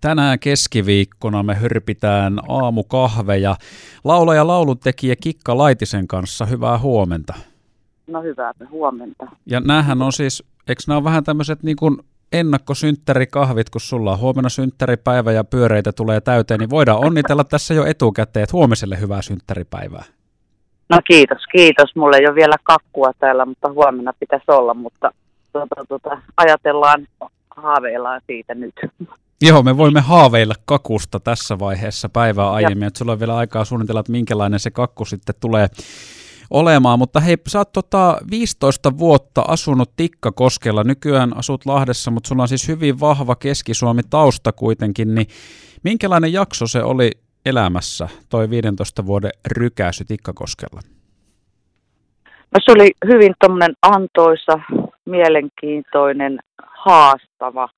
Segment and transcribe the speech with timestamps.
[0.00, 3.56] Tänään keskiviikkona me hyrpitään aamukahveja
[4.04, 6.46] laulaja lauluntekijä Kikka Laitisen kanssa.
[6.46, 7.34] Hyvää huomenta.
[8.06, 9.26] No hyvää huomenta.
[9.46, 11.98] Ja näähän on siis, eikö nämä ole vähän tämmöiset niin kuin
[12.32, 17.84] ennakkosynttärikahvit, kun sulla on huomenna synttäripäivä ja pyöreitä tulee täyteen, niin voidaan onnitella tässä jo
[17.84, 20.04] etukäteen, että huomiselle hyvää synttäripäivää.
[20.88, 21.96] No kiitos, kiitos.
[21.96, 25.12] Mulla ei ole vielä kakkua täällä, mutta huomenna pitäisi olla, mutta
[25.52, 27.06] tuota, tuota, ajatellaan,
[27.56, 28.74] haaveillaan siitä nyt.
[29.42, 34.00] Joo, me voimme haaveilla kakusta tässä vaiheessa päivää aiemmin, että sulla on vielä aikaa suunnitella,
[34.00, 35.66] että minkälainen se kakku sitten tulee
[36.50, 36.98] olemaan.
[36.98, 42.48] Mutta hei, sä oot tota 15 vuotta asunut Tikkakoskella, nykyään asut Lahdessa, mutta sulla on
[42.48, 45.26] siis hyvin vahva Keski-Suomi tausta kuitenkin, niin
[45.84, 47.10] minkälainen jakso se oli
[47.46, 50.80] elämässä, toi 15 vuoden rykäsy Tikkakoskella?
[52.24, 54.52] No se oli hyvin tuommoinen antoisa,
[55.06, 56.38] mielenkiintoinen,
[56.84, 57.68] haastava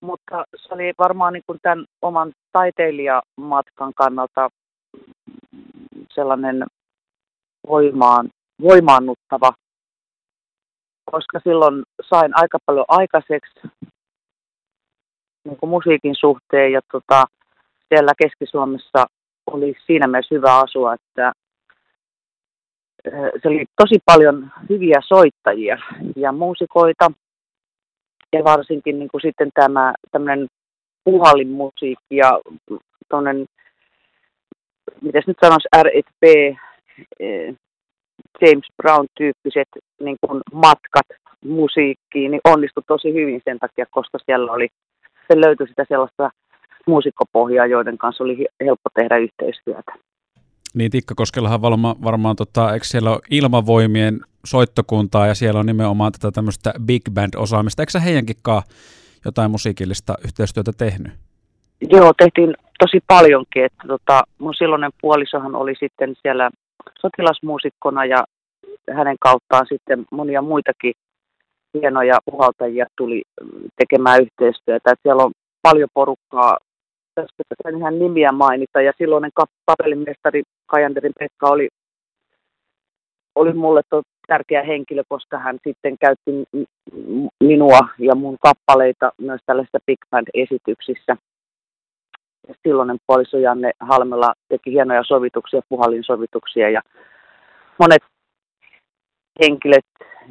[0.00, 4.48] mutta se oli varmaan niin kuin tämän oman taiteilijamatkan kannalta
[6.14, 6.64] sellainen
[7.68, 8.28] voimaan,
[8.62, 9.52] voimaannuttava,
[11.12, 13.60] koska silloin sain aika paljon aikaiseksi
[15.44, 17.24] niin kuin musiikin suhteen ja tota,
[17.88, 19.06] siellä Keski-Suomessa
[19.46, 21.32] oli siinä mielessä hyvä asua, että
[23.42, 25.78] se oli tosi paljon hyviä soittajia
[26.16, 27.10] ja muusikoita,
[28.32, 30.48] ja varsinkin niin kuin sitten tämä tämmöinen
[31.04, 32.40] puhallin musiikki ja
[33.08, 33.46] tuollainen,
[35.00, 36.24] mitäs nyt sanoisi, R&B,
[37.20, 37.54] eh,
[38.40, 39.68] James Brown-tyyppiset
[40.00, 41.06] niin kuin matkat
[41.44, 44.68] musiikkiin, niin onnistui tosi hyvin sen takia, koska siellä oli,
[45.28, 46.30] se löytyi sitä sellaista
[46.86, 49.92] muusikkopohjaa, joiden kanssa oli helppo tehdä yhteistyötä.
[50.78, 56.30] Niin Tikkakoskellahan varmaan, varmaan tota, eikö siellä ole ilmavoimien soittokuntaa ja siellä on nimenomaan tätä
[56.30, 57.82] tämmöistä big band-osaamista.
[57.82, 58.36] Eikö sä heidänkin
[59.24, 61.12] jotain musiikillista yhteistyötä tehnyt?
[61.80, 63.64] Joo, tehtiin tosi paljonkin.
[63.64, 66.50] Että tota, mun silloinen puolisohan oli sitten siellä
[67.00, 68.24] sotilasmuusikkona ja
[68.94, 70.94] hänen kauttaan sitten monia muitakin
[71.74, 73.22] hienoja puhaltajia tuli
[73.76, 74.92] tekemään yhteistyötä.
[74.92, 75.32] Että siellä on
[75.62, 76.58] paljon porukkaa,
[77.48, 79.30] tästä ihan nimiä mainita, ja silloinen
[79.66, 81.68] kapellimestari Kajanderin Pekka oli,
[83.34, 86.30] oli mulle to, tärkeä henkilö, koska hän sitten käytti
[87.44, 91.16] minua ja mun kappaleita myös tällaisissa big band-esityksissä.
[92.62, 96.80] Silloinen puoliso Janne Halmela teki hienoja sovituksia, puhallin sovituksia ja
[97.78, 98.02] monet
[99.42, 99.86] henkilöt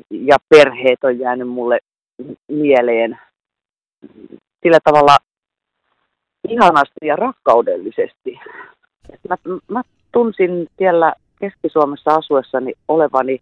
[0.09, 1.79] ja perheet on jäänyt mulle
[2.47, 3.19] mieleen
[4.63, 5.17] sillä tavalla
[6.47, 8.39] ihanasti ja rakkaudellisesti.
[9.29, 9.35] Mä,
[9.67, 9.81] mä
[10.11, 13.41] tunsin siellä Keski-Suomessa asuessani olevani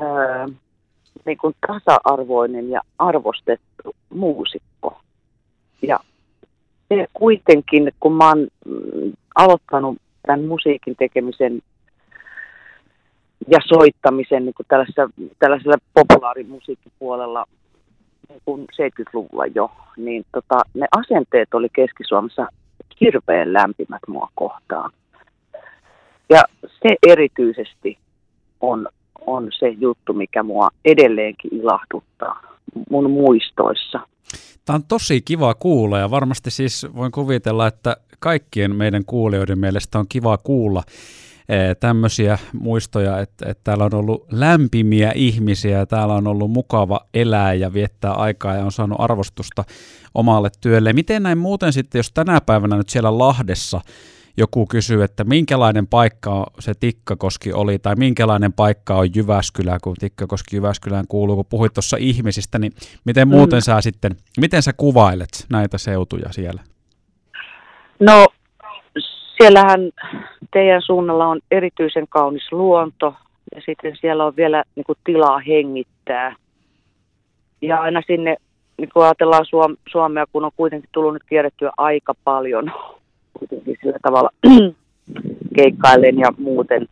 [0.00, 0.48] ää,
[1.24, 5.00] niin kuin tasa-arvoinen ja arvostettu muusikko.
[5.82, 6.00] Ja
[6.88, 11.62] se kuitenkin, kun mä oon mm, aloittanut tämän musiikin tekemisen
[13.48, 17.44] ja soittamisen niin kuin tällaisella, tällaisella populaarimusiikkipuolella
[18.44, 22.46] kuin 70-luvulla jo, niin tota, ne asenteet oli Keski-Suomessa
[23.00, 24.90] hirveän lämpimät mua kohtaan.
[26.30, 27.98] Ja se erityisesti
[28.60, 28.88] on,
[29.26, 32.54] on se juttu, mikä mua edelleenkin ilahduttaa
[32.90, 34.00] mun muistoissa.
[34.64, 39.98] Tämä on tosi kiva kuulla ja varmasti siis voin kuvitella, että kaikkien meidän kuulijoiden mielestä
[39.98, 40.82] on kiva kuulla
[41.80, 47.54] tämmöisiä muistoja, että, että täällä on ollut lämpimiä ihmisiä ja täällä on ollut mukava elää
[47.54, 49.64] ja viettää aikaa ja on saanut arvostusta
[50.14, 50.92] omalle työlle.
[50.92, 53.80] Miten näin muuten sitten, jos tänä päivänä nyt siellä Lahdessa
[54.36, 60.56] joku kysyy, että minkälainen paikka se Tikkakoski oli, tai minkälainen paikka on Jyväskylä, kun Tikkakoski
[60.56, 62.72] Jyväskylään kuuluu, kun puhuit tuossa ihmisistä, niin
[63.04, 63.62] miten muuten mm.
[63.62, 66.62] sä sitten, miten sä kuvailet näitä seutuja siellä?
[68.00, 68.26] No
[69.36, 69.80] siellähän
[70.54, 73.14] teidän suunnalla on erityisen kaunis luonto
[73.54, 76.36] ja sitten siellä on vielä niin kuin, tilaa hengittää.
[77.62, 78.36] Ja aina sinne,
[78.78, 82.72] niin kun ajatellaan Suom- Suomea, kun on kuitenkin tullut nyt kierrettyä aika paljon
[83.38, 84.30] kuitenkin sillä tavalla
[85.56, 86.88] keikkaillen ja muuten.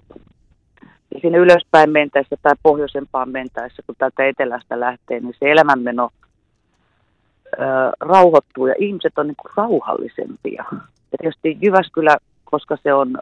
[1.14, 6.10] Ja sinne ylöspäin mentäessä tai pohjoisempaan mentäessä, kun täältä etelästä lähtee, niin se elämänmeno
[7.52, 7.58] ö,
[8.00, 10.64] rauhoittuu ja ihmiset on niin kuin rauhallisempia.
[11.12, 12.16] Ja tietysti Jyväskylä
[12.52, 13.18] koska se on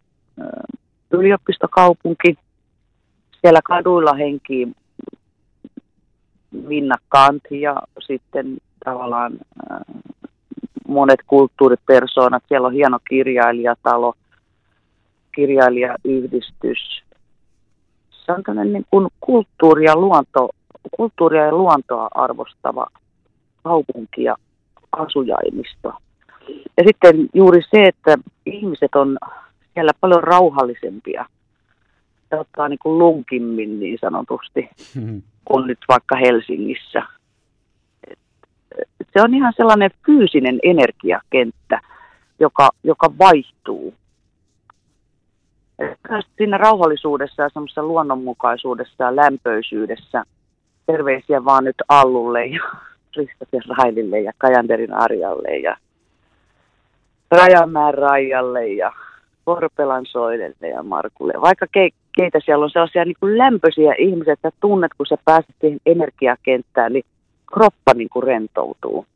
[1.11, 2.35] yliopistokaupunki.
[3.41, 4.69] Siellä kaduilla henkii
[6.69, 9.33] vinnakkaant ja sitten tavallaan
[10.89, 12.43] monet kulttuuripersoonat.
[12.49, 14.15] Siellä on hieno kirjailijatalo,
[15.35, 17.03] kirjailijayhdistys.
[18.11, 20.49] Se on tämmöinen niin kuin kulttuuria, luonto,
[20.97, 22.87] kulttuuria ja luontoa arvostava
[23.63, 24.37] kaupunki ja
[24.93, 25.93] asujaimisto.
[26.77, 29.19] Ja sitten juuri se, että ihmiset on
[29.75, 31.25] siellä paljon rauhallisempia
[32.31, 35.23] se ottaa niin kuin lunkimmin niin sanotusti hmm.
[35.45, 37.03] kuin nyt vaikka Helsingissä.
[39.13, 41.81] Se on ihan sellainen fyysinen energiakenttä,
[42.41, 43.95] joka, joka vaihtuu.
[46.37, 50.25] Siinä rauhallisuudessa ja semmoisessa luonnonmukaisuudessa ja lämpöisyydessä
[50.87, 52.63] terveisiä vaan nyt Allulle ja
[53.17, 55.77] Ristasen Railille ja Kajanderin Arjalle ja
[57.31, 58.93] Rajamäen Raijalle ja
[59.55, 61.33] Korpelan Soidelle ja Markulle.
[61.41, 65.55] Vaikka ke, keitä siellä on sellaisia niin kuin lämpöisiä ihmisiä, että tunnet, kun sä pääset
[65.61, 67.05] siihen energiakenttään, niin
[67.53, 69.07] kroppa niin kuin rentoutuu.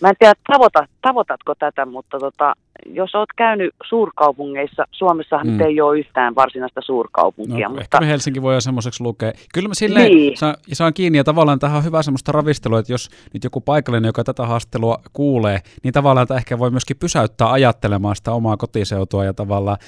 [0.00, 2.54] Mä en tiedä, tavoita, tavoitatko tätä, mutta tota,
[2.86, 5.60] jos oot käynyt suurkaupungeissa, Suomessahan mm.
[5.60, 7.68] ei ole yhtään varsinaista suurkaupunkia.
[7.68, 7.82] No, mutta...
[7.82, 9.32] Ehkä me Helsinki voi semmoiseksi lukea.
[9.54, 10.36] Kyllä mä silleen niin.
[10.36, 14.08] saan, saan kiinni ja tavallaan tähän on hyvä semmoista ravistelua, että jos nyt joku paikallinen,
[14.08, 19.24] joka tätä haastelua kuulee, niin tavallaan tämä ehkä voi myöskin pysäyttää ajattelemaan sitä omaa kotiseutua
[19.24, 19.78] ja tavallaan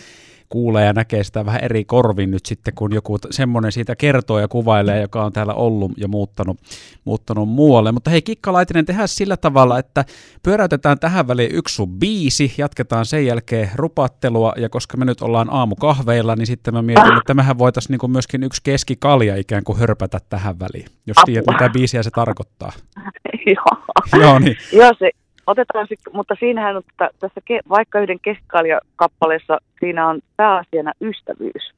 [0.49, 4.49] kuulee ja näkee sitä vähän eri korvin nyt sitten, kun joku semmoinen siitä kertoo ja
[4.49, 6.59] kuvailee, joka on täällä ollut ja muuttanut,
[7.05, 7.93] muuttanut muualle.
[7.93, 10.05] Mutta hei, Kikka Laitinen, tehdään sillä tavalla, että
[10.43, 15.49] pyöräytetään tähän väliin yksi sun biisi, jatketaan sen jälkeen rupattelua, ja koska me nyt ollaan
[15.50, 20.19] aamukahveilla, niin sitten mä mietin, että mehän voitaisiin niin myöskin yksi keskikalja ikään kuin hörpätä
[20.28, 22.73] tähän väliin, jos tiedät, mitä biisiä se tarkoittaa.
[23.55, 23.96] Joo.
[24.20, 24.56] Joo, niin.
[24.73, 25.11] Joo, se
[25.46, 31.72] otetaan sit, mutta siinähän on tässä vaikka yhden keskikaljakappaleessa, siinä on pääasiana ystävyys,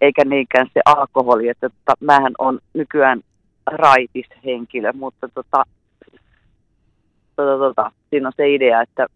[0.00, 3.20] eikä niinkään se alkoholi, että tota, mähän on nykyään
[3.66, 5.64] raitis henkilö, mutta tota,
[7.36, 9.06] tota, tota, siinä on se idea, että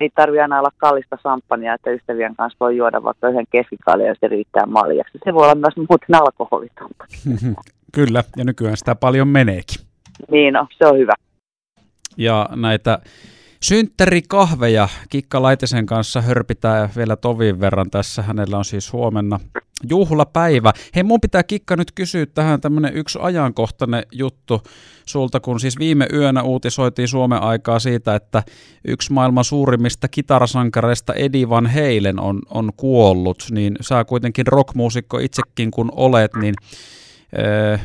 [0.00, 4.18] ei tarvitse aina olla kallista samppania, että ystävien kanssa voi juoda vaikka yhden keskikaljan, jos
[4.20, 5.18] se riittää maljaksi.
[5.24, 7.04] Se voi olla myös muuten alkoholitonta.
[7.94, 9.80] Kyllä, ja nykyään sitä paljon meneekin.
[10.30, 11.12] Niin, no, se on hyvä
[12.16, 12.98] ja näitä
[13.62, 18.22] synttärikahveja Kikka Laitisen kanssa hörpitään vielä tovin verran tässä.
[18.22, 19.40] Hänellä on siis huomenna
[19.88, 20.72] juhlapäivä.
[20.94, 24.62] Hei, mun pitää Kikka nyt kysyä tähän tämmönen yksi ajankohtainen juttu
[25.06, 28.42] sulta, kun siis viime yönä uutisoitiin Suomen aikaa siitä, että
[28.84, 35.70] yksi maailman suurimmista kitarasankareista Eddie Van Halen on, on kuollut, niin sä kuitenkin rockmuusikko itsekin
[35.70, 36.54] kun olet, niin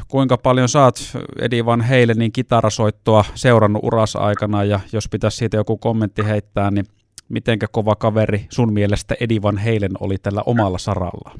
[0.07, 0.95] kuinka paljon saat
[1.41, 6.85] Edi Van Halenin kitarasoittoa seurannut uras aikana ja jos pitäisi siitä joku kommentti heittää, niin
[7.29, 11.31] mitenkä kova kaveri sun mielestä Edi Van Halen oli tällä omalla saralla?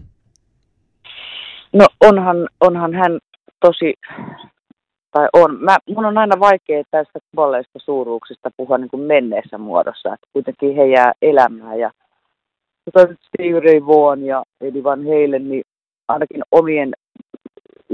[1.74, 3.19] No onhan, onhan hän
[3.60, 3.94] tosi,
[5.12, 5.63] tai on.
[5.63, 10.75] Mä, mun on aina vaikea tästä kuolleista suuruuksista puhua niin kuin menneessä muodossa, että kuitenkin
[10.75, 11.92] he jää elämään ja
[12.90, 15.63] Steve Ray Vaughan ja Eddie Van Halen, niin
[16.07, 16.94] ainakin omien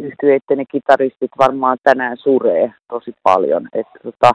[0.02, 3.68] yhtyeiden ja kitaristit varmaan tänään suree tosi paljon.
[3.74, 4.32] Että tota,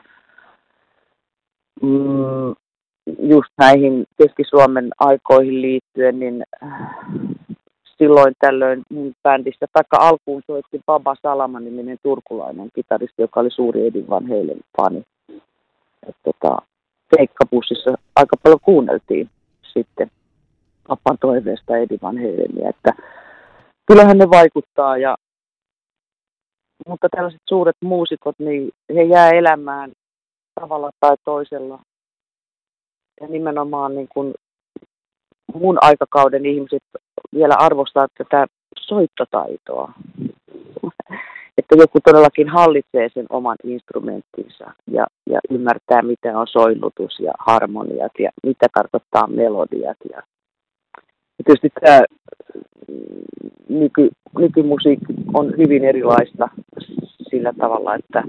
[1.83, 2.55] mm,
[3.19, 6.45] just näihin Keski-Suomen aikoihin liittyen, niin
[7.99, 14.09] silloin tällöin mun bändistä, taikka alkuun soitti Baba Salama-niminen turkulainen kitaristi, joka oli suuri Edin
[14.09, 15.03] Van Halen fani.
[16.25, 16.57] Tota,
[17.17, 19.31] keikkabussissa aika paljon kuunneltiin
[19.63, 20.11] sitten
[20.89, 22.93] papan toiveesta Edin Van Halenia, että
[23.87, 25.17] kyllähän ne vaikuttaa ja
[26.87, 29.93] mutta tällaiset suuret muusikot, niin he jää elämään
[30.61, 31.79] tavalla tai toisella.
[33.21, 34.35] Ja nimenomaan niin kuin
[35.55, 36.83] mun aikakauden ihmiset
[37.35, 38.47] vielä arvostaa tätä
[38.79, 39.93] soittotaitoa.
[41.59, 48.13] että joku todellakin hallitsee sen oman instrumenttinsa ja, ja ymmärtää, mitä on soinnutus ja harmoniat
[48.19, 49.97] ja mitä tarkoittaa melodiat.
[50.11, 50.23] Ja,
[51.39, 52.01] ja tietysti tämä
[53.69, 56.49] nyky, nykymusiikki on hyvin erilaista
[57.31, 58.23] sillä tavalla, että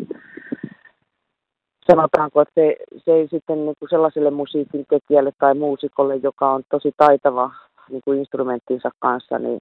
[1.92, 6.64] sanotaanko, että se, se ei sitten niin kuin sellaiselle musiikin tekijälle tai muusikolle, joka on
[6.70, 7.52] tosi taitava
[7.90, 9.58] niin kuin instrumenttinsa kanssa, niin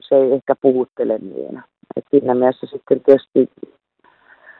[0.00, 1.62] se ei ehkä puhuttele niin.
[1.96, 3.50] Et siinä mielessä sitten tietysti,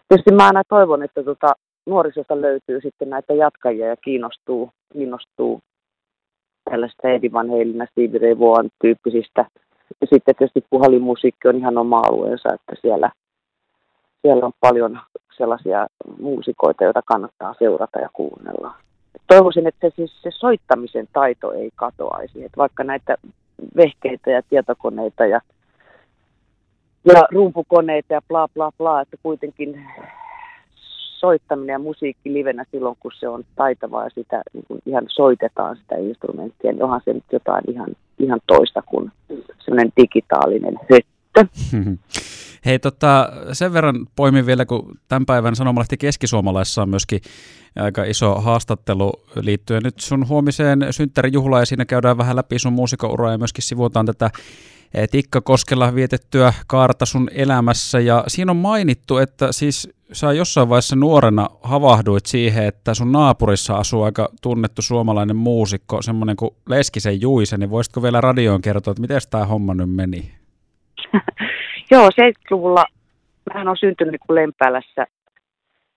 [0.09, 1.53] tietysti mä aina toivon, että tota,
[1.87, 5.61] nuorisosta löytyy sitten näitä jatkajia ja kiinnostuu, kiinnostuu
[6.71, 9.47] tällaista Eddie Van Halen, Stevie Ray tyyppisistä
[10.05, 13.11] sitten tietysti puhalimusiikki on ihan oma alueensa, että siellä,
[14.23, 15.01] siellä on paljon
[15.37, 15.87] sellaisia
[16.19, 18.75] muusikoita, joita kannattaa seurata ja kuunnella.
[19.27, 23.17] Toivoisin, että se, siis se soittamisen taito ei katoaisi, että vaikka näitä
[23.77, 25.41] vehkeitä ja tietokoneita ja,
[27.05, 29.87] ja rumpukoneita ja bla bla bla, että kuitenkin
[31.27, 35.77] soittaminen ja musiikki livenä silloin, kun se on taitavaa ja sitä niin kuin ihan soitetaan
[35.77, 39.13] sitä instrumenttia, niin onhan se nyt jotain ihan, ihan toista kuin
[39.59, 41.47] semmoinen digitaalinen höttö.
[42.65, 47.21] Hei, tota, sen verran poimin vielä, kun tämän päivän Sanomalehti Keskisuomalaisessa on myöskin
[47.77, 53.33] aika iso haastattelu liittyen nyt sun huomiseen synttärijuhlaan ja siinä käydään vähän läpi sun muusikouraa
[53.33, 54.31] ja myöskin sivutaan tätä
[54.95, 60.97] eh, Tikkakoskella vietettyä kaarta sun elämässä ja siinä on mainittu, että siis sä jossain vaiheessa
[60.97, 67.57] nuorena havahduit siihen, että sun naapurissa asuu aika tunnettu suomalainen muusikko, semmoinen kuin Leskisen Juise,
[67.57, 70.33] niin voisitko vielä radioon kertoa, että miten tämä homma nyt meni?
[71.91, 72.85] Joo, 70-luvulla
[73.55, 75.07] hän on syntynyt niin kuin Lempäälässä.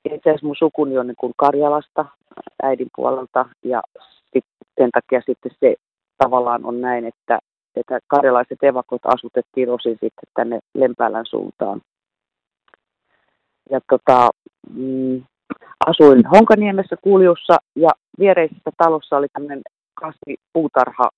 [0.05, 2.05] Itse asiassa mun sukuni on niin kuin Karjalasta
[2.63, 3.81] äidin puolelta ja
[4.79, 5.75] sen takia sitten se
[6.17, 7.39] tavallaan on näin, että,
[7.75, 11.81] että karjalaiset evakot asutettiin osin sitten tänne Lempäälän suuntaan.
[13.69, 14.29] Ja tota,
[14.73, 15.23] mm,
[15.87, 19.61] asuin Honkaniemessä Kuljussa ja viereisessä talossa oli tämmöinen
[19.93, 21.09] kasvi puutarha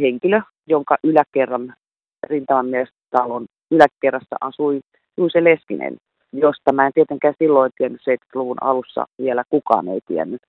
[0.00, 1.74] henkilö, jonka yläkerran
[2.22, 4.80] rintamamiestalon yläkerrassa asui
[5.16, 5.96] Juise Leskinen,
[6.32, 10.42] josta mä en tietenkään silloin tiennyt 70-luvun alussa vielä kukaan ei tiennyt.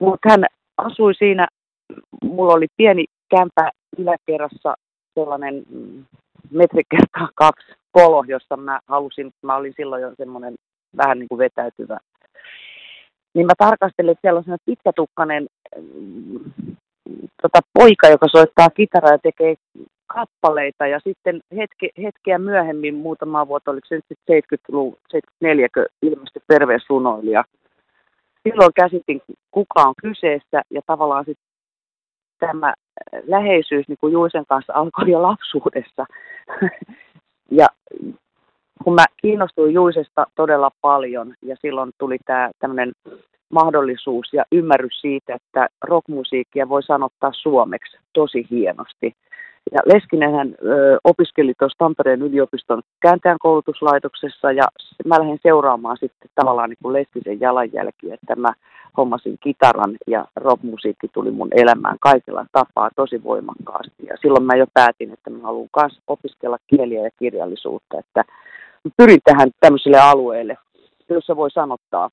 [0.00, 0.44] Mutta hän
[0.76, 1.48] asui siinä,
[2.22, 4.74] mulla oli pieni kämpä yläkerrassa
[5.14, 6.04] sellainen mm,
[6.50, 10.54] metri kertaa kaksi polo, jossa mä halusin, mä olin silloin jo semmoinen
[10.96, 11.98] vähän niin kuin vetäytyvä.
[13.34, 16.74] Niin mä tarkastelin, että siellä on sellainen pitkätukkainen mm,
[17.42, 19.54] tota, poika, joka soittaa kitaraa ja tekee
[20.14, 25.68] kappaleita ja sitten hetke, hetkeä myöhemmin, muutama vuotta, oliko se nyt 70-luvun, 74,
[26.02, 27.44] ilmestyi terveysrunoilija.
[28.42, 31.46] Silloin käsitin, kuka on kyseessä ja tavallaan sitten
[32.38, 32.74] tämä
[33.26, 36.06] läheisyys niin kuin Juisen kanssa alkoi jo lapsuudessa.
[37.60, 37.66] ja
[38.84, 42.92] kun mä kiinnostuin Juisesta todella paljon ja silloin tuli tämä tämmöinen
[43.48, 49.12] mahdollisuus ja ymmärrys siitä, että rockmusiikkia voi sanottaa suomeksi tosi hienosti.
[49.72, 54.64] Ja Leskinen hän ö, opiskeli tuossa Tampereen yliopiston kääntäjän koulutuslaitoksessa ja
[55.06, 58.52] mä lähdin seuraamaan sitten tavallaan niin kuin Leskisen jalanjälkiä, että mä
[58.96, 64.06] hommasin kitaran ja rockmusiikki tuli mun elämään kaikilla tapaa tosi voimakkaasti.
[64.06, 68.24] Ja silloin mä jo päätin, että mä haluan myös opiskella kieliä ja kirjallisuutta, että
[68.96, 70.56] pyrin tähän tämmöiselle alueelle,
[71.08, 72.10] jossa voi sanottaa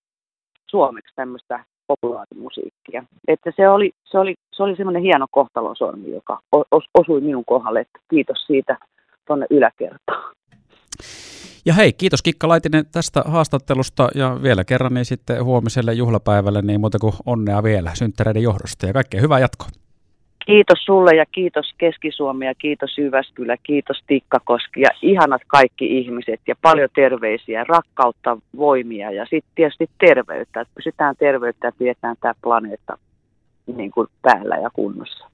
[0.67, 3.03] suomeksi tämmöistä populaarimusiikkia.
[3.27, 6.39] Että se oli, se oli, se oli semmoinen hieno kohtalon sormi, joka
[6.71, 8.77] os, osui minun kohdalle, että kiitos siitä
[9.27, 10.36] tuonne yläkertaan.
[11.65, 16.79] Ja hei, kiitos Kikka Laitinen tästä haastattelusta ja vielä kerran niin sitten huomiselle juhlapäivälle niin
[16.79, 19.81] muuta kuin onnea vielä synttäreiden johdosta ja kaikkea hyvää jatkoa.
[20.45, 26.55] Kiitos sulle ja kiitos Keski-Suomi ja kiitos Jyväskylä, kiitos Tikkakoski ja ihanat kaikki ihmiset ja
[26.62, 32.98] paljon terveisiä, rakkautta, voimia ja sitten tietysti terveyttä, että pysytään terveyttä ja pidetään tämä planeetta
[33.75, 35.31] niin kuin päällä ja kunnossa.